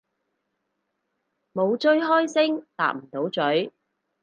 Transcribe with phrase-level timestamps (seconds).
[1.53, 3.71] 冇追開星搭唔到咀